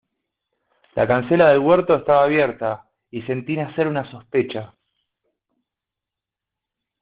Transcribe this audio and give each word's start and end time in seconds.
la 0.95 1.05
cancela 1.07 1.49
del 1.49 1.59
huerto 1.59 1.95
estaba 1.95 2.23
abierta, 2.23 2.89
y 3.11 3.21
sentí 3.21 3.55
nacer 3.55 3.87
una 3.87 4.09
sospecha 4.09 4.73